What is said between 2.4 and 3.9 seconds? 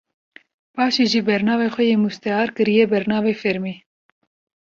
kiriye bernavê fermî